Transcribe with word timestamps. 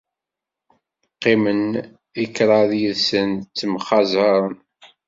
Qqimen 1.13 1.63
i 2.23 2.25
kraḍ 2.35 2.69
yid-sen 2.81 3.29
ttemxaẓaren. 3.39 4.55